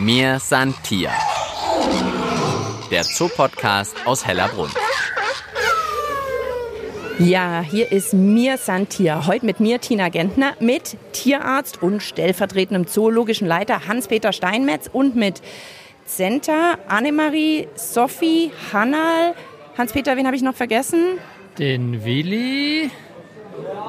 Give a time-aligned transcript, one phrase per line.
[0.00, 1.10] Mir san Tier.
[2.90, 4.70] Der Zoopodcast aus Hellerbrunn.
[7.18, 9.26] Ja, hier ist Mir Santier.
[9.26, 15.42] Heute mit mir, Tina Gentner, mit Tierarzt und stellvertretendem zoologischen Leiter Hans-Peter Steinmetz und mit
[16.06, 19.34] Zenta, Annemarie, Sophie, Hannal.
[19.76, 21.18] Hans-Peter, wen habe ich noch vergessen?
[21.58, 22.90] Den Willi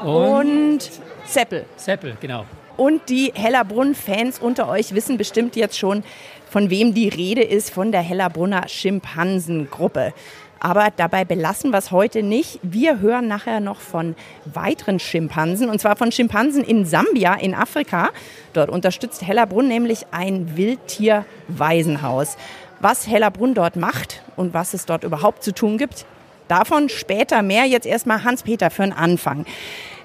[0.04, 0.92] und, Und
[1.26, 1.66] Seppel.
[1.78, 2.46] Seppel, genau.
[2.82, 6.04] Und die Hellerbrunn-Fans unter euch wissen bestimmt jetzt schon,
[6.50, 10.16] von wem die Rede ist, von der Hellerbrunner Schimpansengruppe.
[10.60, 12.60] Aber dabei belassen wir es heute nicht.
[12.64, 18.10] Wir hören nachher noch von weiteren Schimpansen, und zwar von Schimpansen in Sambia in Afrika.
[18.54, 22.36] Dort unterstützt Hellerbrunn nämlich ein Wildtierwaisenhaus.
[22.80, 26.08] Was Hellerbrunn dort macht und was es dort überhaupt zu tun gibt,
[26.48, 27.66] davon später mehr.
[27.66, 29.46] Jetzt erstmal Hans-Peter für den Anfang.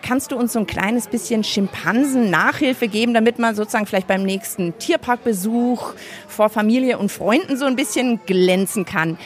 [0.07, 4.79] Kannst du uns so ein kleines bisschen Schimpansen-Nachhilfe geben, damit man sozusagen vielleicht beim nächsten
[4.79, 5.95] Tierparkbesuch
[6.29, 9.19] vor Familie und Freunden so ein bisschen glänzen kann?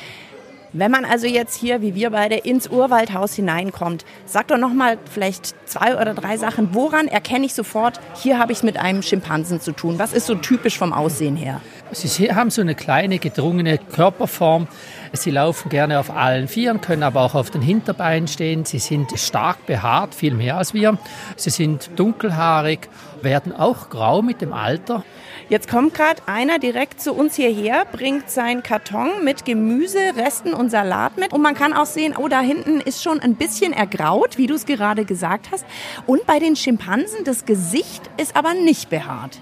[0.73, 4.97] Wenn man also jetzt hier, wie wir beide, ins Urwaldhaus hineinkommt, sag doch noch mal
[5.11, 6.75] vielleicht zwei oder drei Sachen.
[6.75, 9.99] Woran erkenne ich sofort, hier habe ich es mit einem Schimpansen zu tun?
[9.99, 11.61] Was ist so typisch vom Aussehen her?
[11.93, 14.69] Sie haben so eine kleine, gedrungene Körperform.
[15.13, 18.65] Sie laufen gerne auf allen Vieren, können aber auch auf den Hinterbeinen stehen.
[18.65, 20.99] Sie sind stark behaart, viel mehr als wir.
[21.37, 22.89] Sie sind dunkelhaarig,
[23.21, 25.05] werden auch grau mit dem Alter.
[25.49, 30.71] Jetzt kommt gerade einer direkt zu uns hierher, bringt seinen Karton mit Gemüse, Resten und
[30.71, 31.33] Salat mit.
[31.33, 34.55] Und man kann auch sehen, oh, da hinten ist schon ein bisschen ergraut, wie du
[34.55, 35.67] es gerade gesagt hast.
[36.07, 39.41] Und bei den Schimpansen, das Gesicht ist aber nicht behaart.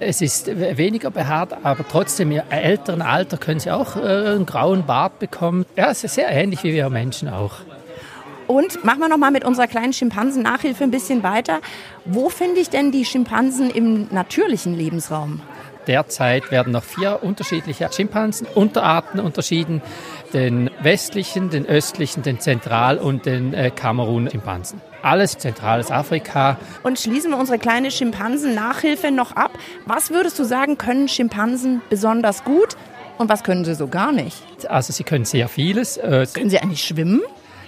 [0.00, 4.86] Es ist weniger behaart, aber trotzdem im älteren Alter können sie auch äh, einen grauen
[4.86, 5.66] Bart bekommen.
[5.76, 7.54] Ja, es ist sehr ähnlich wie wir Menschen auch.
[8.46, 11.60] Und machen wir noch mal mit unserer kleinen Schimpansen-Nachhilfe ein bisschen weiter.
[12.06, 15.42] Wo finde ich denn die Schimpansen im natürlichen Lebensraum?
[15.86, 19.82] Derzeit werden noch vier unterschiedliche Schimpansen-Unterarten unterschieden.
[20.32, 24.80] Den westlichen, den östlichen, den Zentral- und den äh, Kamerun-Schimpansen.
[25.02, 26.58] Alles zentrales Afrika.
[26.82, 29.52] Und schließen wir unsere kleine Schimpansen-Nachhilfe noch ab.
[29.86, 32.76] Was würdest du sagen, können Schimpansen besonders gut
[33.16, 34.36] und was können sie so gar nicht?
[34.68, 35.96] Also sie können sehr vieles.
[35.96, 37.20] Äh, Können sie eigentlich schwimmen?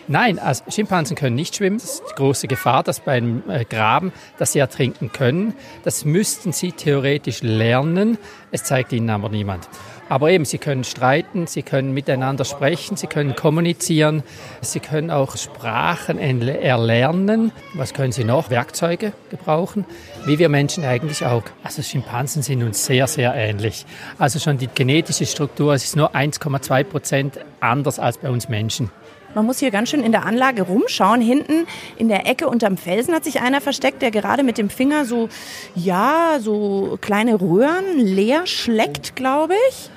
[0.09, 1.79] Nein, also Schimpansen können nicht schwimmen.
[1.79, 5.55] Das ist die große Gefahr, dass beim äh, Graben, dass sie ertrinken können.
[5.85, 8.19] Das müssten sie theoretisch lernen.
[8.51, 9.69] Es zeigt ihnen aber niemand.
[10.11, 14.25] Aber eben, sie können streiten, sie können miteinander sprechen, sie können kommunizieren,
[14.61, 17.53] sie können auch Sprachen erlernen.
[17.75, 18.51] Was können sie noch?
[18.51, 19.85] Werkzeuge gebrauchen,
[20.27, 21.45] wie wir Menschen eigentlich auch.
[21.63, 23.87] Also Schimpansen sind uns sehr, sehr ähnlich.
[24.19, 28.91] Also schon die genetische Struktur, ist nur 1,2 Prozent anders als bei uns Menschen.
[29.37, 31.21] Man muss hier ganz schön in der Anlage rumschauen.
[31.21, 35.05] Hinten in der Ecke unterm Felsen hat sich einer versteckt, der gerade mit dem Finger
[35.05, 35.29] so,
[35.77, 39.89] ja, so kleine Röhren leer schleckt, glaube ich.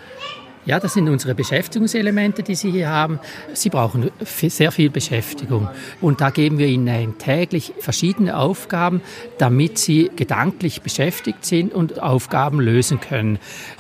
[0.65, 3.19] Ja, das sind unsere Beschäftigungselemente, die Sie hier haben.
[3.53, 5.67] Sie brauchen sehr viel Beschäftigung.
[5.99, 9.01] Und da geben wir Ihnen täglich verschiedene Aufgaben,
[9.37, 13.39] damit Sie gedanklich beschäftigt sind und Aufgaben lösen können.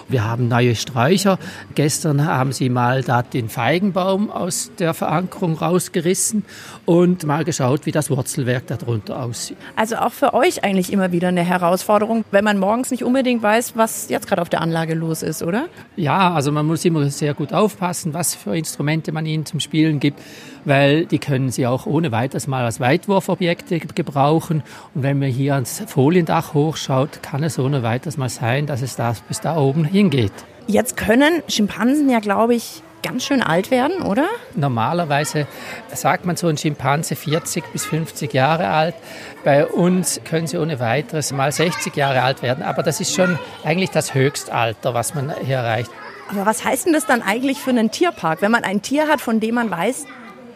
[0.09, 1.39] Wir haben neue Sträucher.
[1.73, 6.43] Gestern haben Sie mal da den Feigenbaum aus der Verankerung rausgerissen
[6.85, 9.57] und mal geschaut, wie das Wurzelwerk darunter aussieht.
[9.77, 13.77] Also auch für euch eigentlich immer wieder eine Herausforderung, wenn man morgens nicht unbedingt weiß,
[13.77, 15.67] was jetzt gerade auf der Anlage los ist, oder?
[15.95, 19.99] Ja, also man muss immer sehr gut aufpassen, was für Instrumente man ihnen zum Spielen
[19.99, 20.19] gibt,
[20.65, 24.63] weil die können sie auch ohne weiteres mal als Weitwurfobjekte gebrauchen.
[24.93, 28.95] Und wenn man hier ans Foliendach hochschaut, kann es ohne weiteres mal sein, dass es
[28.95, 30.33] da bis da oben hingeht.
[30.67, 34.27] Jetzt können Schimpansen ja, glaube ich, ganz schön alt werden, oder?
[34.55, 35.45] Normalerweise
[35.93, 38.95] sagt man so ein Schimpanse 40 bis 50 Jahre alt.
[39.43, 42.63] Bei uns können sie ohne weiteres mal 60 Jahre alt werden.
[42.63, 45.91] Aber das ist schon eigentlich das Höchstalter, was man hier erreicht.
[46.29, 49.21] Aber was heißt denn das dann eigentlich für einen Tierpark, wenn man ein Tier hat,
[49.21, 50.05] von dem man weiß,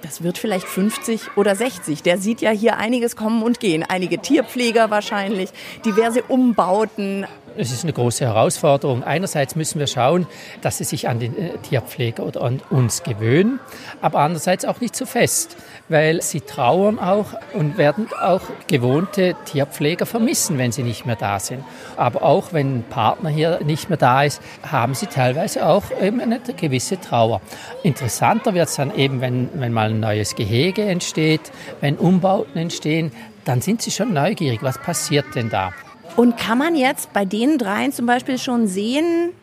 [0.01, 2.03] das wird vielleicht 50 oder 60.
[2.03, 3.83] Der sieht ja hier einiges kommen und gehen.
[3.83, 5.49] Einige Tierpfleger wahrscheinlich,
[5.85, 7.25] diverse Umbauten.
[7.59, 9.03] Es ist eine große Herausforderung.
[9.03, 10.27] Einerseits müssen wir schauen,
[10.61, 13.59] dass sie sich an den äh, Tierpfleger oder an uns gewöhnen,
[13.99, 15.57] aber andererseits auch nicht zu fest,
[15.89, 21.39] weil sie trauern auch und werden auch gewohnte Tierpfleger vermissen, wenn sie nicht mehr da
[21.39, 21.63] sind.
[21.95, 26.21] Aber auch wenn ein Partner hier nicht mehr da ist, haben sie teilweise auch eben
[26.21, 27.41] eine gewisse Trauer.
[27.81, 31.51] Interessanter wird es dann eben, wenn, wenn mal ein neues Gehege entsteht,
[31.81, 33.11] wenn Umbauten entstehen,
[33.45, 35.73] dann sind sie schon neugierig, was passiert denn da?
[36.17, 39.33] Und kann man jetzt bei den dreien zum Beispiel schon sehen,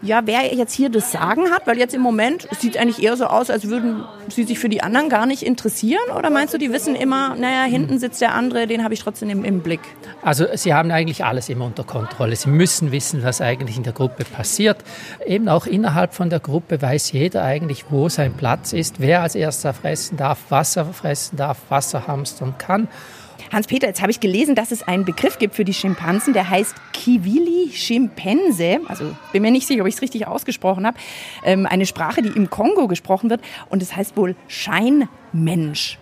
[0.00, 3.16] ja, wer jetzt hier das Sagen hat, weil jetzt im Moment, es sieht eigentlich eher
[3.16, 6.02] so aus, als würden sie sich für die anderen gar nicht interessieren?
[6.16, 9.30] Oder meinst du, die wissen immer, naja, hinten sitzt der andere, den habe ich trotzdem
[9.30, 9.80] im, im, Blick?
[10.22, 12.36] Also sie haben eigentlich alles immer unter Kontrolle.
[12.36, 14.84] Sie müssen wissen, was eigentlich in der Gruppe passiert.
[15.26, 19.34] Eben auch innerhalb von der Gruppe weiß jeder eigentlich, wo sein Platz ist, wer als
[19.34, 22.88] erster fressen darf, was er fressen darf, was er hamstern kann.
[23.54, 26.74] Hans-Peter, jetzt habe ich gelesen, dass es einen Begriff gibt für die Schimpansen, der heißt
[26.92, 28.80] Kiwili Schimpanse.
[28.88, 30.96] Also bin mir nicht sicher, ob ich es richtig ausgesprochen habe.
[31.44, 33.40] Ähm, eine Sprache, die im Kongo gesprochen wird.
[33.68, 35.98] Und es das heißt wohl Scheinmensch.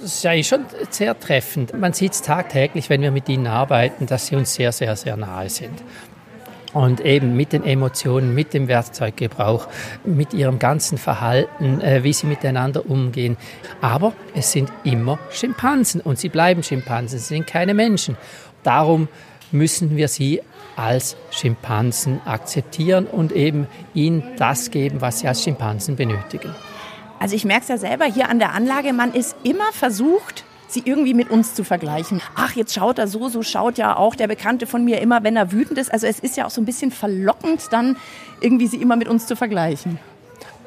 [0.00, 1.78] Das ist ja schon sehr treffend.
[1.78, 5.16] Man sieht es tagtäglich, wenn wir mit ihnen arbeiten, dass sie uns sehr, sehr, sehr
[5.16, 5.82] nahe sind.
[6.74, 9.68] Und eben mit den Emotionen, mit dem Werkzeuggebrauch,
[10.04, 13.38] mit ihrem ganzen Verhalten, äh, wie sie miteinander umgehen.
[13.80, 18.16] Aber es sind immer Schimpansen und sie bleiben Schimpansen, sie sind keine Menschen.
[18.62, 19.08] Darum
[19.50, 20.42] müssen wir sie
[20.76, 26.54] als Schimpansen akzeptieren und eben ihnen das geben, was sie als Schimpansen benötigen.
[27.18, 30.82] Also ich merke es ja selber hier an der Anlage, man ist immer versucht, sie
[30.84, 32.20] irgendwie mit uns zu vergleichen.
[32.34, 35.36] Ach, jetzt schaut er so, so schaut ja auch der Bekannte von mir immer, wenn
[35.36, 35.92] er wütend ist.
[35.92, 37.96] Also es ist ja auch so ein bisschen verlockend, dann
[38.40, 39.98] irgendwie sie immer mit uns zu vergleichen.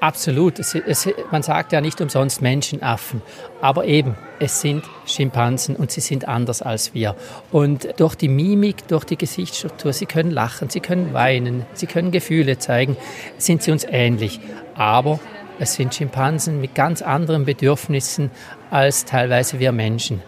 [0.02, 0.58] Absolut.
[0.58, 3.22] Es, es, man sagt ja nicht umsonst Menschenaffen.
[3.62, 7.16] Aber eben, es sind Schimpansen und sie sind anders als wir.
[7.52, 12.10] Und durch die Mimik, durch die Gesichtsstruktur, sie können lachen, sie können weinen, sie können
[12.10, 12.98] Gefühle zeigen,
[13.38, 14.40] sind sie uns ähnlich.
[14.74, 15.20] Aber
[15.62, 18.32] es sind Schimpansen mit ganz anderen Bedürfnissen
[18.72, 20.24] als teilweise wir Menschen.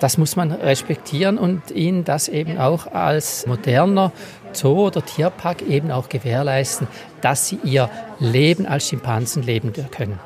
[0.00, 4.10] Das muss man respektieren und ihnen das eben auch als moderner
[4.52, 6.88] Zoo oder Tierpark eben auch gewährleisten,
[7.20, 7.88] dass sie ihr
[8.18, 10.18] Leben als Schimpansen leben können.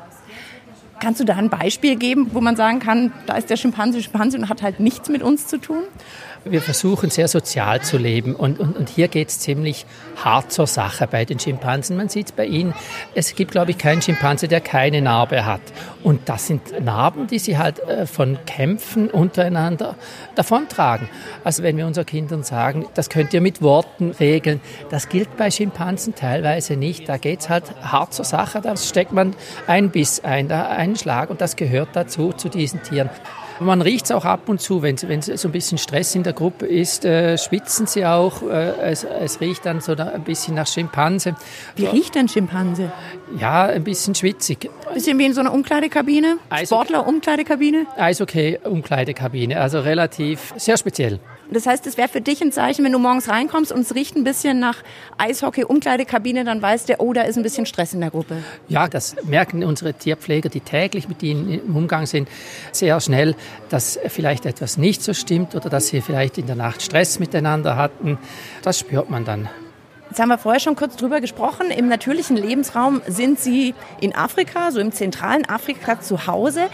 [0.99, 4.37] Kannst du da ein Beispiel geben, wo man sagen kann, da ist der Schimpanse Schimpanse
[4.37, 5.83] und hat halt nichts mit uns zu tun?
[6.45, 9.85] Wir versuchen sehr sozial zu leben und, und, und hier geht es ziemlich
[10.23, 11.95] hart zur Sache bei den Schimpansen.
[11.95, 12.73] Man sieht es bei ihnen,
[13.15, 15.61] es gibt, glaube ich, keinen Schimpanse, der keine Narbe hat.
[16.03, 19.95] Und das sind Narben, die sie halt äh, von Kämpfen untereinander
[20.35, 21.07] davontragen.
[21.43, 24.59] Also wenn wir unseren Kindern sagen, das könnt ihr mit Worten regeln,
[24.89, 27.07] das gilt bei Schimpansen teilweise nicht.
[27.07, 29.35] Da geht es halt hart zur Sache, da steckt man
[29.67, 33.09] einen Biss ein, da einen Schlag und das gehört dazu, zu diesen Tieren.
[33.59, 36.33] Man riecht es auch ab und zu, wenn, wenn so ein bisschen Stress in der
[36.33, 38.41] Gruppe ist, äh, schwitzen sie auch.
[38.43, 41.35] Äh, es, es, riecht dann so ein bisschen nach Schimpanse.
[41.75, 42.91] Wie riecht denn Schimpanse?
[43.39, 44.69] Ja, ein bisschen schwitzig.
[44.87, 46.37] Ein bisschen wie in so einer Umkleidekabine?
[46.63, 47.85] Sportler-Umkleidekabine?
[47.97, 51.19] Eishockey-Umkleidekabine, also relativ sehr speziell.
[51.53, 54.15] Das heißt, es wäre für dich ein Zeichen, wenn du morgens reinkommst und es riecht
[54.15, 54.77] ein bisschen nach
[55.17, 58.37] Eishockey-Umkleidekabine, dann weißt du, oh, da ist ein bisschen Stress in der Gruppe.
[58.67, 62.27] Ja, das merken unsere Tierpfleger, die täglich mit ihnen im Umgang sind,
[62.71, 63.35] sehr schnell,
[63.69, 67.75] dass vielleicht etwas nicht so stimmt oder dass sie vielleicht in der Nacht Stress miteinander
[67.75, 68.17] hatten.
[68.63, 69.49] Das spürt man dann.
[70.09, 71.71] Jetzt haben wir vorher schon kurz drüber gesprochen.
[71.71, 76.69] Im natürlichen Lebensraum sind Sie in Afrika, so im zentralen Afrika zu Hause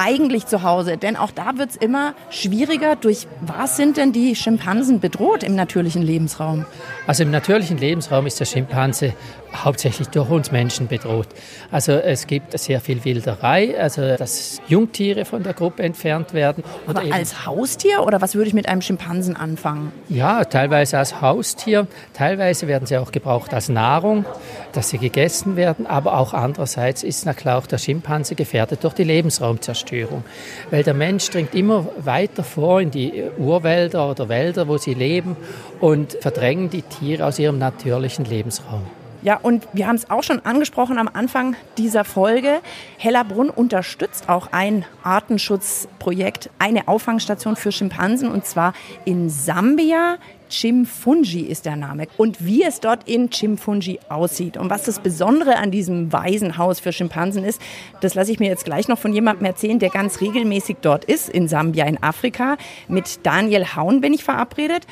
[0.00, 0.96] eigentlich zu Hause?
[0.96, 2.96] Denn auch da wird es immer schwieriger.
[2.96, 6.64] Durch was sind denn die Schimpansen bedroht im natürlichen Lebensraum?
[7.06, 9.12] Also im natürlichen Lebensraum ist der Schimpanse
[9.54, 11.28] hauptsächlich durch uns Menschen bedroht.
[11.70, 16.64] Also es gibt sehr viel Wilderei, also dass Jungtiere von der Gruppe entfernt werden.
[16.86, 19.92] Aber als Haustier oder was würde ich mit einem Schimpansen anfangen?
[20.08, 24.24] Ja, teilweise als Haustier, teilweise werden sie auch gebraucht als Nahrung,
[24.72, 28.94] dass sie gegessen werden, aber auch andererseits ist na klar auch der Schimpanse gefährdet durch
[28.94, 30.24] die Lebensraumzerstörung,
[30.70, 35.36] weil der Mensch dringt immer weiter vor in die Urwälder oder Wälder, wo sie leben
[35.80, 38.82] und verdrängen die Tiere aus ihrem natürlichen Lebensraum.
[39.22, 42.60] Ja, und wir haben es auch schon angesprochen am Anfang dieser Folge.
[42.96, 48.72] Hellerbrunn unterstützt auch ein Artenschutzprojekt, eine Auffangstation für Schimpansen und zwar
[49.04, 50.16] in Sambia.
[50.48, 52.08] Chimfunji ist der Name.
[52.16, 56.92] Und wie es dort in Chimfunji aussieht und was das Besondere an diesem Waisenhaus für
[56.92, 57.60] Schimpansen ist,
[58.00, 61.28] das lasse ich mir jetzt gleich noch von jemandem erzählen, der ganz regelmäßig dort ist,
[61.28, 62.56] in Sambia in Afrika.
[62.88, 64.86] Mit Daniel Haun bin ich verabredet.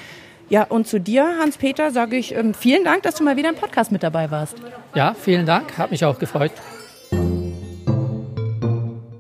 [0.51, 3.55] Ja, und zu dir, Hans-Peter, sage ich ähm, vielen Dank, dass du mal wieder im
[3.55, 4.57] Podcast mit dabei warst.
[4.95, 6.53] Ja, vielen Dank, hat mich auch gefreut.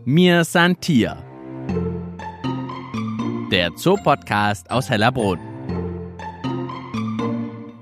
[0.05, 1.19] Mir Santier.
[3.53, 5.39] Der Zoopodcast aus Hellerbrunn.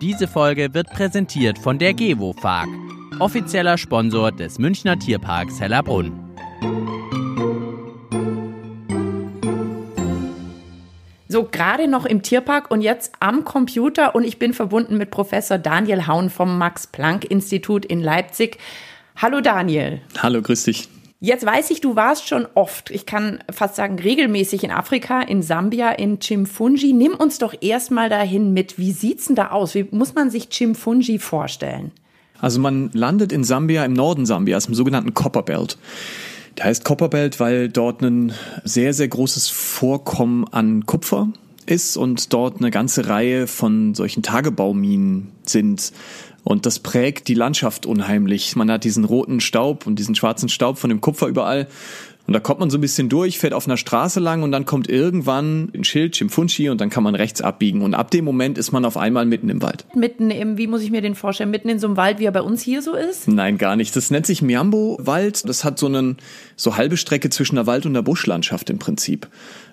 [0.00, 2.68] Diese Folge wird präsentiert von der Gevo Fark,
[3.20, 6.25] offizieller Sponsor des Münchner Tierparks Hellerbrunn.
[11.36, 15.58] So gerade noch im Tierpark und jetzt am Computer und ich bin verbunden mit Professor
[15.58, 18.56] Daniel Haun vom Max-Planck-Institut in Leipzig.
[19.16, 20.00] Hallo Daniel.
[20.16, 20.88] Hallo, grüß dich.
[21.20, 25.42] Jetzt weiß ich, du warst schon oft, ich kann fast sagen regelmäßig in Afrika, in
[25.42, 26.94] Sambia, in Chimfunji.
[26.94, 28.78] Nimm uns doch erstmal dahin mit.
[28.78, 29.74] Wie sieht's denn da aus?
[29.74, 31.92] Wie muss man sich Chimfunji vorstellen?
[32.40, 35.76] Also man landet in Sambia, im Norden Sambias, im sogenannten Copperbelt.
[36.58, 38.32] Der heißt Copperbelt, weil dort ein
[38.64, 41.28] sehr, sehr großes Vorkommen an Kupfer
[41.66, 45.92] ist und dort eine ganze Reihe von solchen Tagebauminen sind.
[46.44, 48.54] Und das prägt die Landschaft unheimlich.
[48.54, 51.66] Man hat diesen roten Staub und diesen schwarzen Staub von dem Kupfer überall.
[52.26, 54.66] Und da kommt man so ein bisschen durch, fährt auf einer Straße lang und dann
[54.66, 57.82] kommt irgendwann ein Schild, Chimfunchi, und dann kann man rechts abbiegen.
[57.82, 59.86] Und ab dem Moment ist man auf einmal mitten im Wald.
[59.94, 62.32] Mitten im, wie muss ich mir den vorstellen, mitten in so einem Wald, wie er
[62.32, 63.28] bei uns hier so ist?
[63.28, 63.94] Nein, gar nicht.
[63.94, 65.48] Das nennt sich Miambo-Wald.
[65.48, 66.16] Das hat so einen,
[66.56, 69.28] so halbe Strecke zwischen der Wald- und der Buschlandschaft im Prinzip.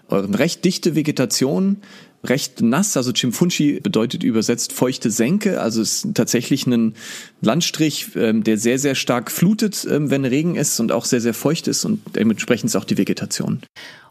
[0.09, 1.77] Eine recht dichte Vegetation,
[2.23, 6.95] recht nass, also Chimfunchi bedeutet übersetzt feuchte Senke, also es ist tatsächlich ein
[7.41, 11.33] Landstrich, ähm, der sehr, sehr stark flutet, ähm, wenn Regen ist und auch sehr, sehr
[11.33, 13.61] feucht ist und dementsprechend ist auch die Vegetation.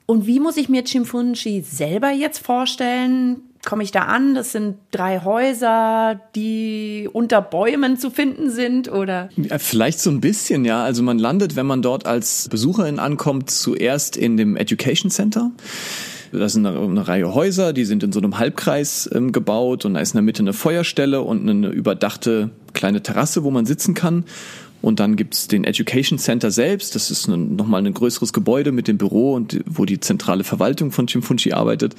[0.06, 3.36] Und wie muss ich mir Chimfunchi selber jetzt vorstellen?
[3.64, 4.34] Komme ich da an?
[4.34, 9.30] Das sind drei Häuser, die unter Bäumen zu finden sind, oder?
[9.36, 10.82] Ja, vielleicht so ein bisschen, ja.
[10.82, 15.52] Also man landet, wenn man dort als Besucherin ankommt, zuerst in dem Education Center.
[16.32, 19.94] Das sind eine, eine Reihe Häuser, die sind in so einem Halbkreis ähm, gebaut und
[19.94, 23.94] da ist in der Mitte eine Feuerstelle und eine überdachte kleine Terrasse, wo man sitzen
[23.94, 24.24] kann.
[24.80, 26.96] Und dann gibt's den Education Center selbst.
[26.96, 30.90] Das ist ein, nochmal ein größeres Gebäude mit dem Büro und wo die zentrale Verwaltung
[30.90, 31.94] von Chimfunchi arbeitet.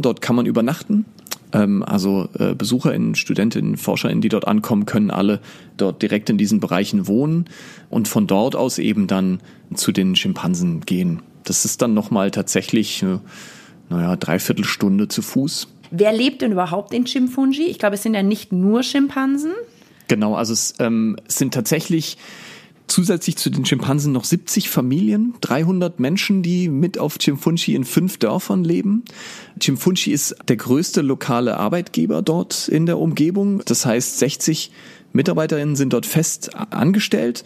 [0.00, 1.04] Dort kann man übernachten.
[1.52, 5.40] Ähm, also äh, BesucherInnen, StudentInnen, ForscherInnen, die dort ankommen, können alle
[5.76, 7.46] dort direkt in diesen Bereichen wohnen
[7.90, 9.40] und von dort aus eben dann
[9.74, 11.22] zu den Schimpansen gehen.
[11.44, 13.18] Das ist dann nochmal tatsächlich äh,
[13.90, 15.68] naja, dreiviertel Stunde zu Fuß.
[15.90, 17.64] Wer lebt denn überhaupt in Chimfunji?
[17.64, 19.52] Ich glaube, es sind ja nicht nur Schimpansen.
[20.08, 22.18] Genau, also es, ähm, sind tatsächlich
[22.88, 28.18] zusätzlich zu den Schimpansen noch 70 Familien, 300 Menschen, die mit auf Chimfunchi in fünf
[28.18, 29.04] Dörfern leben.
[29.60, 33.62] Chimfunchi ist der größte lokale Arbeitgeber dort in der Umgebung.
[33.66, 34.72] Das heißt, 60
[35.12, 37.44] Mitarbeiterinnen sind dort fest angestellt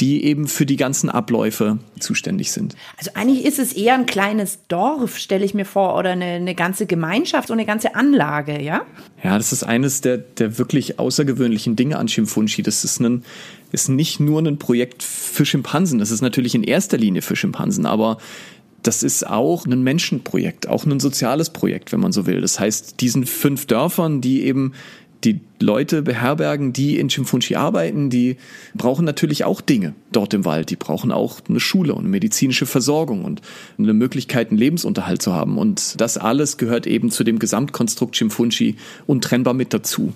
[0.00, 2.74] die eben für die ganzen Abläufe zuständig sind.
[2.98, 6.54] Also eigentlich ist es eher ein kleines Dorf, stelle ich mir vor, oder eine, eine
[6.54, 8.82] ganze Gemeinschaft, so eine ganze Anlage, ja?
[9.22, 12.62] Ja, das ist eines der, der wirklich außergewöhnlichen Dinge an Chimfunchi.
[12.62, 13.24] Das ist, ein,
[13.70, 17.86] ist nicht nur ein Projekt für Schimpansen, das ist natürlich in erster Linie für Schimpansen,
[17.86, 18.18] aber
[18.82, 22.40] das ist auch ein Menschenprojekt, auch ein soziales Projekt, wenn man so will.
[22.40, 24.72] Das heißt, diesen fünf Dörfern, die eben
[25.24, 28.36] die Leute beherbergen, die in Chimfunchi arbeiten, die
[28.74, 30.70] brauchen natürlich auch Dinge dort im Wald.
[30.70, 33.40] Die brauchen auch eine Schule und eine medizinische Versorgung und
[33.78, 35.58] eine Möglichkeit, einen Lebensunterhalt zu haben.
[35.58, 38.76] Und das alles gehört eben zu dem Gesamtkonstrukt Chimfunchi
[39.06, 40.12] untrennbar mit dazu.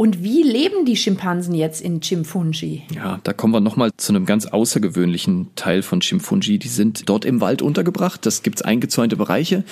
[0.00, 2.84] Und wie leben die Schimpansen jetzt in Chimfunji?
[2.94, 6.58] Ja, da kommen wir nochmal zu einem ganz außergewöhnlichen Teil von Chimfunji.
[6.58, 8.24] Die sind dort im Wald untergebracht.
[8.24, 9.62] Das gibt's eingezäunte Bereiche.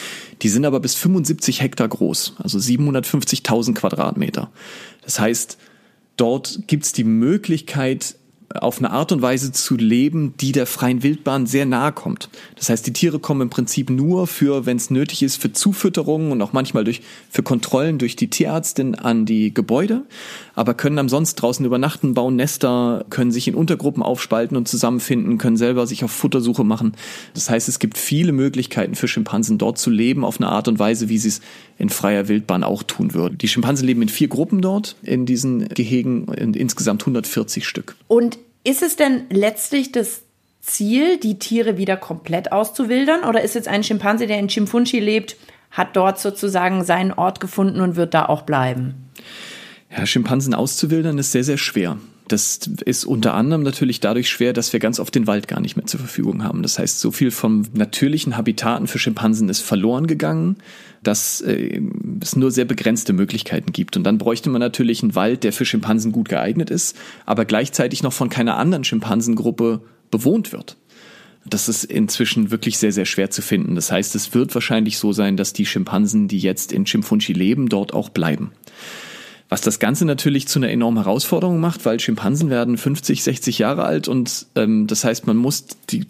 [0.42, 4.50] Die sind aber bis 75 Hektar groß, also 750.000 Quadratmeter.
[5.00, 5.56] Das heißt,
[6.18, 8.16] dort gibt's die Möglichkeit,
[8.54, 12.30] auf eine Art und Weise zu leben, die der freien Wildbahn sehr nahe kommt.
[12.56, 16.32] Das heißt, die Tiere kommen im Prinzip nur für, wenn es nötig ist, für Zufütterungen
[16.32, 20.04] und auch manchmal durch, für Kontrollen durch die Tierärztin an die Gebäude,
[20.54, 25.58] aber können ansonsten draußen übernachten, bauen Nester, können sich in Untergruppen aufspalten und zusammenfinden, können
[25.58, 26.92] selber sich auf Futtersuche machen.
[27.34, 30.78] Das heißt, es gibt viele Möglichkeiten für Schimpansen dort zu leben auf eine Art und
[30.78, 31.40] Weise, wie sie es
[31.76, 33.38] in freier Wildbahn auch tun würden.
[33.38, 37.94] Die Schimpansen leben in vier Gruppen dort, in diesen Gehegen, in insgesamt 140 Stück.
[38.08, 38.37] Und
[38.68, 40.22] ist es denn letztlich das
[40.60, 43.24] Ziel, die Tiere wieder komplett auszuwildern?
[43.24, 45.36] Oder ist jetzt ein Schimpanse, der in Chimfunchi lebt,
[45.70, 49.10] hat dort sozusagen seinen Ort gefunden und wird da auch bleiben?
[49.90, 51.96] Ja, Schimpansen auszuwildern ist sehr, sehr schwer.
[52.28, 55.76] Das ist unter anderem natürlich dadurch schwer, dass wir ganz oft den Wald gar nicht
[55.76, 56.62] mehr zur Verfügung haben.
[56.62, 60.56] Das heißt, so viel vom natürlichen Habitaten für Schimpansen ist verloren gegangen,
[61.02, 61.80] dass äh,
[62.20, 63.96] es nur sehr begrenzte Möglichkeiten gibt.
[63.96, 68.02] Und dann bräuchte man natürlich einen Wald, der für Schimpansen gut geeignet ist, aber gleichzeitig
[68.02, 69.80] noch von keiner anderen Schimpansengruppe
[70.10, 70.76] bewohnt wird.
[71.46, 73.74] Das ist inzwischen wirklich sehr, sehr schwer zu finden.
[73.74, 77.68] Das heißt, es wird wahrscheinlich so sein, dass die Schimpansen, die jetzt in Chimfunchi leben,
[77.68, 78.52] dort auch bleiben.
[79.48, 83.84] Was das Ganze natürlich zu einer enormen Herausforderung macht, weil Schimpansen werden 50, 60 Jahre
[83.84, 86.06] alt und ähm, das heißt, man muss die,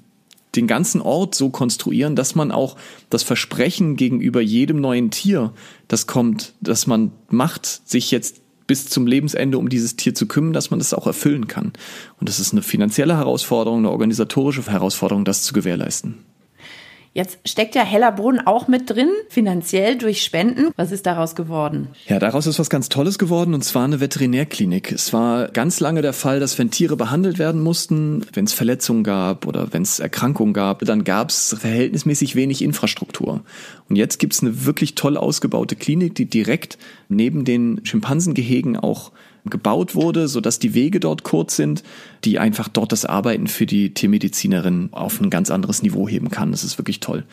[0.56, 2.76] den ganzen Ort so konstruieren, dass man auch
[3.10, 5.52] das Versprechen gegenüber jedem neuen Tier,
[5.86, 10.52] das kommt, dass man macht, sich jetzt bis zum Lebensende um dieses Tier zu kümmern,
[10.52, 11.72] dass man das auch erfüllen kann.
[12.20, 16.18] Und das ist eine finanzielle Herausforderung, eine organisatorische Herausforderung, das zu gewährleisten.
[17.14, 20.72] Jetzt steckt ja Hellerbrunn auch mit drin, finanziell durch Spenden.
[20.76, 21.88] Was ist daraus geworden?
[22.06, 24.92] Ja, daraus ist was ganz Tolles geworden und zwar eine Veterinärklinik.
[24.92, 29.04] Es war ganz lange der Fall, dass wenn Tiere behandelt werden mussten, wenn es Verletzungen
[29.04, 33.42] gab oder wenn es Erkrankungen gab, dann gab es verhältnismäßig wenig Infrastruktur.
[33.88, 39.12] Und jetzt gibt es eine wirklich toll ausgebaute Klinik, die direkt neben den Schimpansengehegen auch
[39.44, 41.82] gebaut wurde, sodass die Wege dort kurz sind,
[42.24, 46.50] die einfach dort das Arbeiten für die Tiermedizinerin auf ein ganz anderes Niveau heben kann.
[46.50, 47.24] Das ist wirklich toll.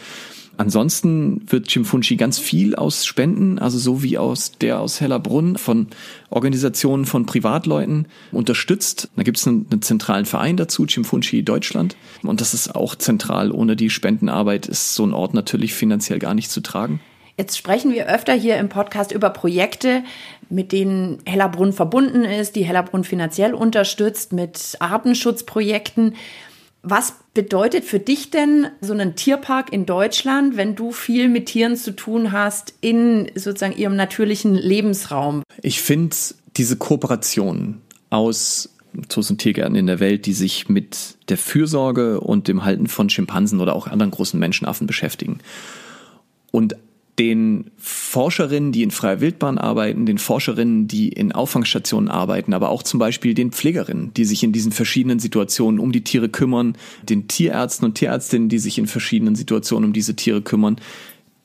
[0.58, 5.88] Ansonsten wird Chimfunchi ganz viel aus Spenden, also so wie aus der aus Hellerbrunn von
[6.30, 9.10] Organisationen von Privatleuten unterstützt.
[9.16, 11.98] Da gibt es einen, einen, zentralen Verein dazu, Chimfunchi Deutschland.
[12.24, 13.52] Und das ist auch zentral.
[13.52, 17.02] Ohne die Spendenarbeit ist so ein Ort natürlich finanziell gar nicht zu tragen.
[17.38, 20.04] Jetzt sprechen wir öfter hier im Podcast über Projekte,
[20.50, 26.16] mit denen Hellerbrunn verbunden ist, die Hellerbrunn finanziell unterstützt, mit Artenschutzprojekten.
[26.82, 31.76] Was bedeutet für dich denn so ein Tierpark in Deutschland, wenn du viel mit Tieren
[31.76, 35.44] zu tun hast in sozusagen ihrem natürlichen Lebensraum?
[35.62, 36.16] Ich finde
[36.56, 38.70] diese Kooperation aus
[39.10, 43.10] Zoos und Tiergärten in der Welt, die sich mit der Fürsorge und dem Halten von
[43.10, 45.40] Schimpansen oder auch anderen großen Menschenaffen beschäftigen
[46.52, 46.78] und
[47.18, 52.84] den Forscherinnen, die in freier Wildbahn arbeiten, den Forscherinnen, die in Auffangstationen arbeiten, aber auch
[52.84, 57.28] zum Beispiel den Pflegerinnen, die sich in diesen verschiedenen Situationen um die Tiere kümmern, den
[57.28, 60.76] Tierärzten und Tierärztinnen, die sich in verschiedenen Situationen um diese Tiere kümmern.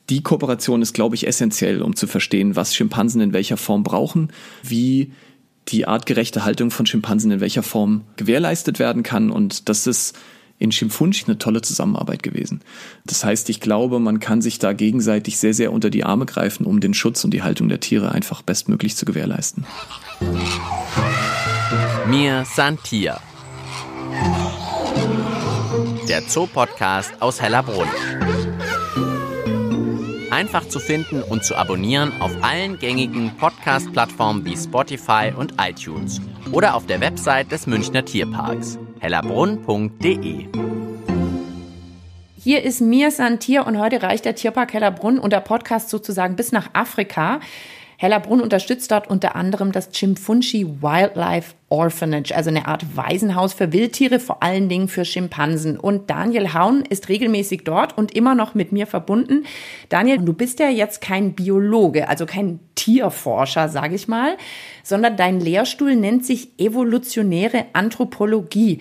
[0.09, 4.31] Die Kooperation ist, glaube ich, essentiell, um zu verstehen, was Schimpansen in welcher Form brauchen,
[4.63, 5.11] wie
[5.69, 10.17] die artgerechte Haltung von Schimpansen in welcher Form gewährleistet werden kann und das ist
[10.61, 12.61] in Schimpfunch eine tolle Zusammenarbeit gewesen.
[13.05, 16.65] Das heißt, ich glaube, man kann sich da gegenseitig sehr, sehr unter die Arme greifen,
[16.65, 19.65] um den Schutz und die Haltung der Tiere einfach bestmöglich zu gewährleisten.
[22.07, 23.19] Mir Santia.
[26.07, 27.87] Der Zoo-Podcast aus Hellerbrunn.
[30.29, 36.75] Einfach zu finden und zu abonnieren auf allen gängigen Podcast-Plattformen wie Spotify und iTunes oder
[36.75, 40.45] auf der Website des Münchner Tierparks hellerbrunn.de.
[42.37, 46.51] Hier ist Mir Santier und heute reicht der Tierpark Hellerbrunn und der Podcast sozusagen bis
[46.51, 47.39] nach Afrika.
[48.01, 54.19] Hellerbrunn unterstützt dort unter anderem das Chimfunchi Wildlife Orphanage, also eine Art Waisenhaus für Wildtiere,
[54.19, 55.77] vor allen Dingen für Schimpansen.
[55.77, 59.45] Und Daniel Haun ist regelmäßig dort und immer noch mit mir verbunden.
[59.89, 64.35] Daniel, du bist ja jetzt kein Biologe, also kein Tierforscher, sage ich mal,
[64.81, 68.79] sondern dein Lehrstuhl nennt sich evolutionäre Anthropologie.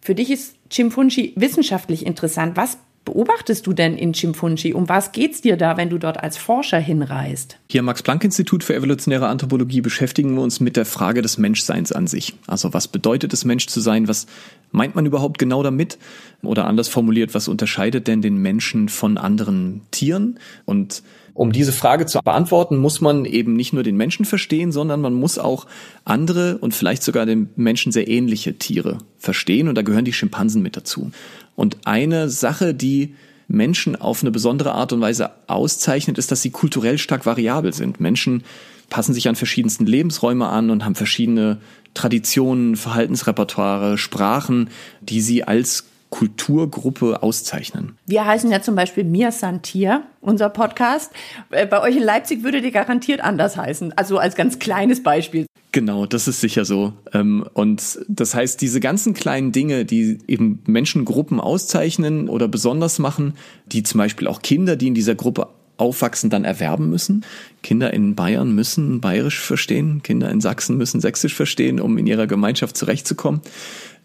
[0.00, 2.56] Für dich ist Chimfunchi wissenschaftlich interessant.
[2.56, 2.78] Was
[3.10, 4.72] beobachtest du denn in Chimfunchi?
[4.72, 7.58] Um was geht's dir da, wenn du dort als Forscher hinreist?
[7.68, 12.06] Hier am Max-Planck-Institut für evolutionäre Anthropologie beschäftigen wir uns mit der Frage des Menschseins an
[12.06, 12.34] sich.
[12.46, 14.06] Also was bedeutet es, Mensch zu sein?
[14.06, 14.26] Was
[14.72, 15.98] meint man überhaupt genau damit?
[16.42, 20.38] Oder anders formuliert, was unterscheidet denn den Menschen von anderen Tieren?
[20.64, 21.02] Und
[21.34, 25.14] um diese Frage zu beantworten, muss man eben nicht nur den Menschen verstehen, sondern man
[25.14, 25.66] muss auch
[26.04, 29.68] andere und vielleicht sogar dem Menschen sehr ähnliche Tiere verstehen.
[29.68, 31.10] Und da gehören die Schimpansen mit dazu.
[31.56, 33.14] Und eine Sache, die
[33.48, 38.00] Menschen auf eine besondere Art und Weise auszeichnet, ist, dass sie kulturell stark variabel sind.
[38.00, 38.44] Menschen
[38.90, 41.58] passen sich an verschiedensten Lebensräume an und haben verschiedene
[41.94, 44.68] Traditionen, Verhaltensrepertoire, Sprachen,
[45.00, 47.96] die sie als Kulturgruppe auszeichnen.
[48.06, 51.12] Wir heißen ja zum Beispiel Mir Santier, unser Podcast.
[51.50, 53.96] Äh, bei euch in Leipzig würde die garantiert anders heißen.
[53.96, 55.46] Also als ganz kleines Beispiel.
[55.72, 56.94] Genau, das ist sicher so.
[57.12, 63.34] Ähm, und das heißt, diese ganzen kleinen Dinge, die eben Menschengruppen auszeichnen oder besonders machen,
[63.66, 65.48] die zum Beispiel auch Kinder, die in dieser Gruppe
[65.80, 67.24] aufwachsen, dann erwerben müssen.
[67.62, 72.26] Kinder in Bayern müssen Bayerisch verstehen, Kinder in Sachsen müssen Sächsisch verstehen, um in ihrer
[72.26, 73.40] Gemeinschaft zurechtzukommen.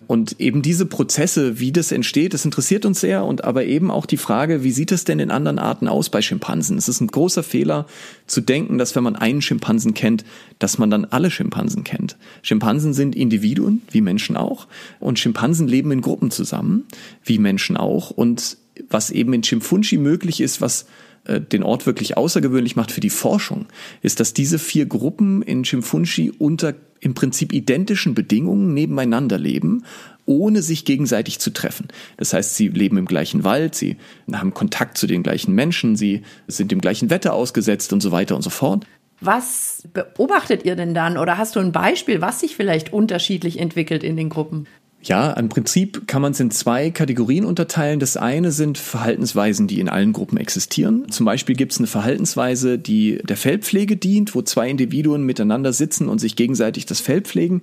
[0.08, 3.26] Und eben diese Prozesse, wie das entsteht, das interessiert uns sehr.
[3.26, 6.22] Und aber eben auch die Frage, wie sieht es denn in anderen Arten aus bei
[6.22, 6.78] Schimpansen?
[6.78, 7.88] Es ist ein großer Fehler
[8.28, 10.24] zu denken, dass wenn man einen Schimpansen kennt,
[10.60, 12.18] dass man dann alle Schimpansen kennt.
[12.44, 14.68] Schimpansen sind Individuen, wie Menschen auch.
[15.00, 16.86] Und Schimpansen leben in Gruppen zusammen,
[17.24, 18.12] wie Menschen auch.
[18.12, 18.58] Und
[18.90, 20.86] was eben in Chimfunchi möglich ist, was
[21.26, 23.66] äh, den Ort wirklich außergewöhnlich macht für die Forschung,
[24.02, 29.84] ist, dass diese vier Gruppen in Chimfunchi unter im Prinzip identischen Bedingungen nebeneinander leben,
[30.26, 31.88] ohne sich gegenseitig zu treffen.
[32.18, 33.98] Das heißt, sie leben im gleichen Wald, sie
[34.32, 38.36] haben Kontakt zu den gleichen Menschen, sie sind dem gleichen Wetter ausgesetzt und so weiter
[38.36, 38.86] und so fort.
[39.22, 44.04] Was beobachtet ihr denn dann oder hast du ein Beispiel, was sich vielleicht unterschiedlich entwickelt
[44.04, 44.68] in den Gruppen?
[45.06, 48.00] Ja, im Prinzip kann man es in zwei Kategorien unterteilen.
[48.00, 51.12] Das eine sind Verhaltensweisen, die in allen Gruppen existieren.
[51.12, 56.10] Zum Beispiel gibt es eine Verhaltensweise, die der Fellpflege dient, wo zwei Individuen miteinander sitzen
[56.10, 57.62] und sich gegenseitig das Fell pflegen.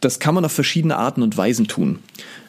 [0.00, 1.98] Das kann man auf verschiedene Arten und Weisen tun.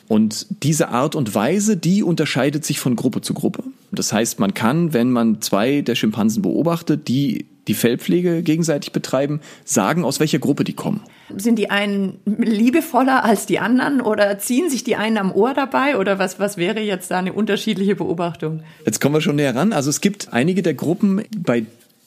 [0.08, 3.63] Und diese Art und Weise, die unterscheidet sich von Gruppe zu Gruppe.
[3.92, 9.40] Das heißt, man kann, wenn man zwei der Schimpansen beobachtet, die die Fellpflege gegenseitig betreiben,
[9.64, 11.02] sagen, aus welcher Gruppe die kommen.
[11.38, 15.96] Sind die einen liebevoller als die anderen oder ziehen sich die einen am Ohr dabei
[15.98, 18.64] oder was, was wäre jetzt da eine unterschiedliche Beobachtung?
[18.86, 19.72] Jetzt kommen wir schon näher ran.
[19.72, 21.66] Also es gibt einige der Gruppen, bei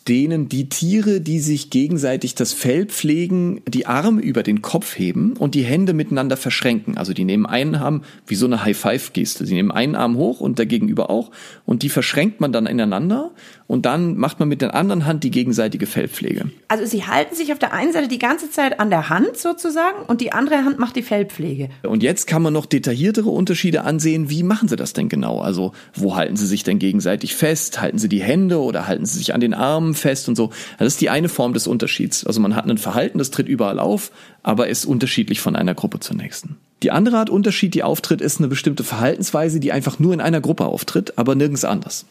[0.08, 5.34] denen die Tiere, die sich gegenseitig das Fell pflegen, die Arme über den Kopf heben
[5.36, 6.96] und die Hände miteinander verschränken.
[6.96, 9.46] Also die nehmen einen Arm wie so eine High-Five-Geste.
[9.46, 11.30] Sie nehmen einen Arm hoch und der Gegenüber auch
[11.64, 13.30] und die verschränkt man dann ineinander
[13.72, 16.50] und dann macht man mit der anderen Hand die gegenseitige Fellpflege.
[16.68, 20.04] Also sie halten sich auf der einen Seite die ganze Zeit an der Hand sozusagen
[20.08, 21.70] und die andere Hand macht die Fellpflege.
[21.82, 24.28] Und jetzt kann man noch detailliertere Unterschiede ansehen.
[24.28, 25.40] Wie machen sie das denn genau?
[25.40, 27.80] Also wo halten sie sich denn gegenseitig fest?
[27.80, 30.50] Halten sie die Hände oder halten sie sich an den Armen fest und so?
[30.78, 32.26] Das ist die eine Form des Unterschieds.
[32.26, 35.98] Also man hat ein Verhalten, das tritt überall auf, aber ist unterschiedlich von einer Gruppe
[35.98, 36.58] zur nächsten.
[36.82, 40.40] Die andere Art Unterschied, die auftritt, ist eine bestimmte Verhaltensweise, die einfach nur in einer
[40.40, 42.06] Gruppe auftritt, aber nirgends anders.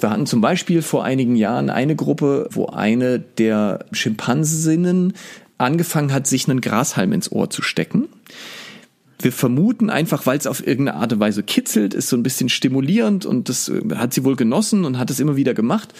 [0.00, 5.12] Wir hatten zum Beispiel vor einigen Jahren eine Gruppe, wo eine der Schimpansinnen
[5.56, 8.08] angefangen hat, sich einen Grashalm ins Ohr zu stecken.
[9.20, 12.48] Wir vermuten einfach, weil es auf irgendeine Art und Weise kitzelt, ist so ein bisschen
[12.48, 15.92] stimulierend und das äh, hat sie wohl genossen und hat es immer wieder gemacht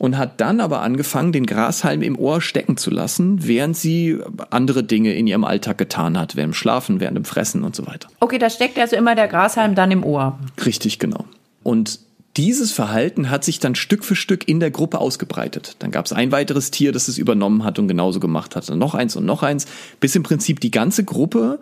[0.00, 4.82] und hat dann aber angefangen, den Grashalm im Ohr stecken zu lassen, während sie andere
[4.82, 8.08] Dinge in ihrem Alltag getan hat, während dem Schlafen, während dem Fressen und so weiter.
[8.18, 10.38] Okay, da steckt also immer der Grashalm dann im Ohr.
[10.64, 11.26] Richtig, genau.
[11.62, 12.00] Und
[12.38, 15.76] dieses Verhalten hat sich dann Stück für Stück in der Gruppe ausgebreitet.
[15.80, 18.70] Dann gab es ein weiteres Tier, das es übernommen hat und genauso gemacht hat.
[18.70, 19.66] Dann noch eins und noch eins,
[20.00, 21.60] bis im Prinzip die ganze Gruppe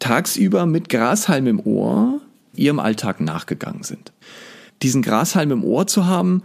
[0.00, 2.20] tagsüber mit Grashalm im Ohr
[2.52, 4.10] ihrem Alltag nachgegangen sind.
[4.82, 6.42] Diesen Grashalm im Ohr zu haben,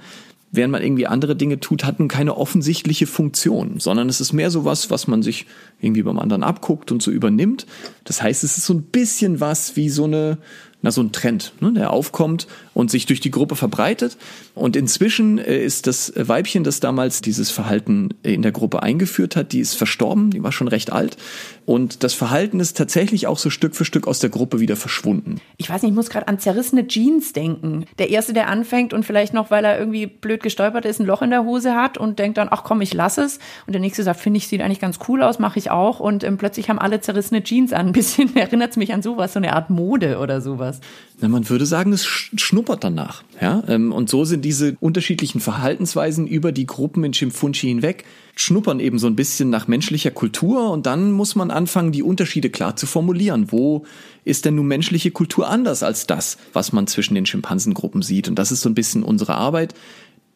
[0.56, 4.52] während man irgendwie andere Dinge tut, hat nun keine offensichtliche Funktion, sondern es ist mehr
[4.52, 5.46] so was, was man sich
[5.86, 7.66] irgendwie beim anderen abguckt und so übernimmt.
[8.04, 10.38] Das heißt, es ist so ein bisschen was wie so eine,
[10.82, 14.18] na, so ein Trend, ne, der aufkommt und sich durch die Gruppe verbreitet.
[14.54, 19.52] Und inzwischen äh, ist das Weibchen, das damals dieses Verhalten in der Gruppe eingeführt hat,
[19.52, 21.18] die ist verstorben, die war schon recht alt.
[21.66, 25.42] Und das Verhalten ist tatsächlich auch so Stück für Stück aus der Gruppe wieder verschwunden.
[25.58, 27.86] Ich weiß nicht, ich muss gerade an zerrissene Jeans denken.
[27.98, 31.24] Der Erste, der anfängt und vielleicht noch, weil er irgendwie blöd gestolpert ist, ein Loch
[31.24, 33.40] in der Hose hat und denkt dann, ach komm, ich lass es.
[33.66, 35.75] Und der Nächste sagt, finde ich, sieht eigentlich ganz cool aus, mache ich auch.
[35.76, 37.88] Und ähm, plötzlich haben alle zerrissene Jeans an.
[37.88, 40.80] Ein bisschen erinnert es mich an sowas, so eine Art Mode oder sowas.
[41.20, 43.24] Na, man würde sagen, es schnuppert danach.
[43.42, 43.64] Ja?
[43.68, 49.00] Ähm, und so sind diese unterschiedlichen Verhaltensweisen über die Gruppen in Chimfunchi hinweg, schnuppern eben
[49.00, 52.86] so ein bisschen nach menschlicher Kultur und dann muss man anfangen, die Unterschiede klar zu
[52.86, 53.52] formulieren.
[53.52, 53.86] Wo
[54.24, 58.28] ist denn nun menschliche Kultur anders als das, was man zwischen den Schimpansengruppen sieht?
[58.28, 59.74] Und das ist so ein bisschen unsere Arbeit.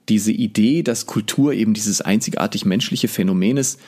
[0.07, 3.79] Diese Idee, dass Kultur eben dieses einzigartig menschliche Phänomen ist,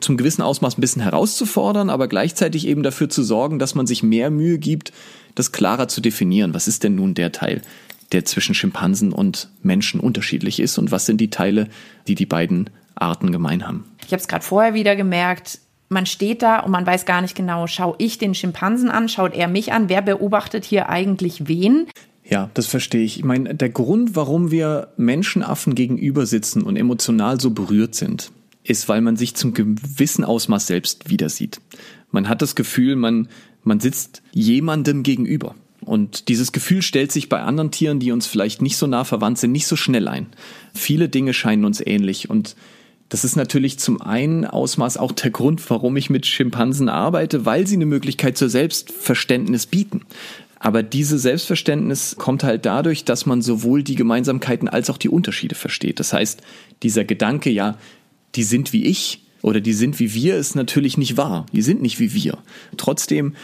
[0.00, 4.02] zum gewissen Ausmaß ein bisschen herauszufordern, aber gleichzeitig eben dafür zu sorgen, dass man sich
[4.02, 4.92] mehr Mühe gibt,
[5.34, 6.54] das klarer zu definieren.
[6.54, 7.62] Was ist denn nun der Teil,
[8.12, 11.68] der zwischen Schimpansen und Menschen unterschiedlich ist und was sind die Teile,
[12.06, 13.84] die die beiden Arten gemein haben?
[14.06, 15.60] Ich habe es gerade vorher wieder gemerkt.
[15.88, 19.34] Man steht da und man weiß gar nicht genau, schaue ich den Schimpansen an, schaut
[19.34, 21.88] er mich an, wer beobachtet hier eigentlich wen?
[22.24, 23.18] Ja, das verstehe ich.
[23.18, 28.30] Ich meine, der Grund, warum wir Menschenaffen gegenüber sitzen und emotional so berührt sind,
[28.64, 31.60] ist, weil man sich zum gewissen Ausmaß selbst wieder sieht.
[32.10, 33.28] Man hat das Gefühl, man,
[33.62, 35.54] man sitzt jemandem gegenüber.
[35.80, 39.38] Und dieses Gefühl stellt sich bei anderen Tieren, die uns vielleicht nicht so nah verwandt
[39.38, 40.26] sind, nicht so schnell ein.
[40.74, 42.54] Viele Dinge scheinen uns ähnlich und
[43.08, 47.66] das ist natürlich zum einen Ausmaß auch der Grund, warum ich mit Schimpansen arbeite, weil
[47.66, 50.02] sie eine Möglichkeit zur Selbstverständnis bieten.
[50.60, 55.56] Aber diese Selbstverständnis kommt halt dadurch, dass man sowohl die Gemeinsamkeiten als auch die Unterschiede
[55.56, 55.98] versteht.
[55.98, 56.42] Das heißt,
[56.84, 57.78] dieser Gedanke, ja,
[58.34, 61.46] die sind wie ich oder die sind wie wir, ist natürlich nicht wahr.
[61.52, 62.38] Die sind nicht wie wir.
[62.76, 63.34] Trotzdem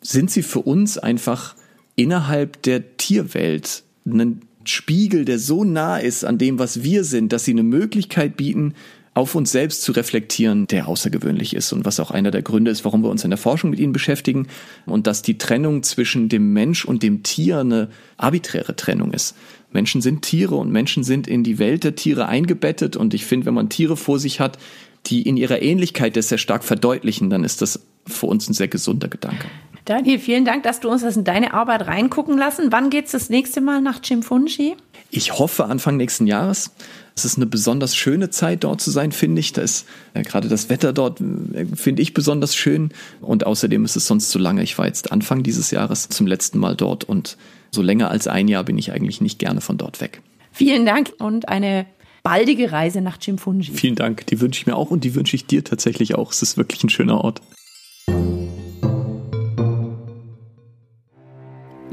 [0.00, 1.54] sind sie für uns einfach
[1.96, 7.44] innerhalb der Tierwelt ein Spiegel, der so nah ist an dem, was wir sind, dass
[7.44, 8.74] sie eine Möglichkeit bieten,
[9.14, 12.84] auf uns selbst zu reflektieren, der außergewöhnlich ist und was auch einer der Gründe ist,
[12.84, 14.48] warum wir uns in der Forschung mit ihnen beschäftigen
[14.86, 19.36] und dass die Trennung zwischen dem Mensch und dem Tier eine arbiträre Trennung ist.
[19.72, 23.46] Menschen sind Tiere und Menschen sind in die Welt der Tiere eingebettet und ich finde,
[23.46, 24.58] wenn man Tiere vor sich hat,
[25.06, 28.68] die in ihrer Ähnlichkeit das sehr stark verdeutlichen, dann ist das für uns ein sehr
[28.68, 29.46] gesunder Gedanke.
[29.84, 32.72] Daniel, vielen Dank, dass du uns das in deine Arbeit reingucken lassen.
[32.72, 34.76] Wann geht's das nächste Mal nach Chimfunchi?
[35.10, 36.74] Ich hoffe Anfang nächsten Jahres.
[37.16, 39.52] Es ist eine besonders schöne Zeit dort zu sein, finde ich.
[39.52, 42.90] Da ist ja, gerade das Wetter dort, äh, finde ich, besonders schön.
[43.20, 44.62] Und außerdem ist es sonst zu lange.
[44.62, 47.36] Ich war jetzt Anfang dieses Jahres zum letzten Mal dort und
[47.70, 50.22] so länger als ein Jahr bin ich eigentlich nicht gerne von dort weg.
[50.52, 51.86] Vielen Dank und eine
[52.22, 53.72] baldige Reise nach Chimfunji.
[53.74, 56.32] Vielen Dank, die wünsche ich mir auch und die wünsche ich dir tatsächlich auch.
[56.32, 57.42] Es ist wirklich ein schöner Ort.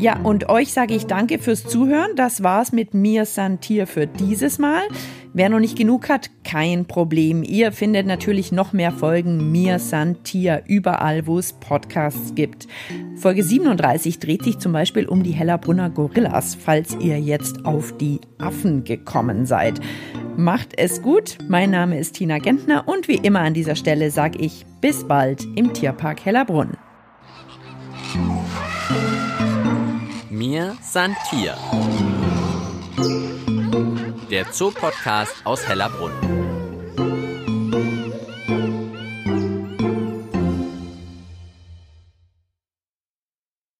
[0.01, 2.15] Ja, und euch sage ich danke fürs Zuhören.
[2.15, 4.81] Das war's mit mir Santier für dieses Mal.
[5.31, 7.43] Wer noch nicht genug hat, kein Problem.
[7.43, 12.67] Ihr findet natürlich noch mehr Folgen Mir Santier überall, wo es Podcasts gibt.
[13.15, 18.21] Folge 37 dreht sich zum Beispiel um die Hellerbrunner Gorillas, falls ihr jetzt auf die
[18.39, 19.79] Affen gekommen seid.
[20.35, 21.37] Macht es gut.
[21.47, 25.45] Mein Name ist Tina Gentner und wie immer an dieser Stelle sage ich bis bald
[25.55, 26.71] im Tierpark Hellerbrunn.
[30.41, 31.55] Mir Santier.
[34.31, 36.50] Der Zoopodcast aus Hellerbrunn.